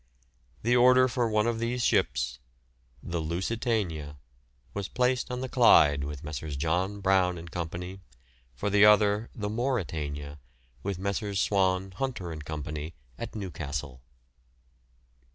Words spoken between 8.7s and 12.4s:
the other, the "Mauretania," with Messrs. Swan, Hunter